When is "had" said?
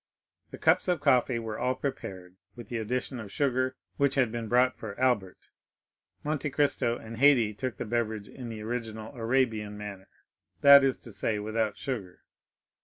4.15-4.31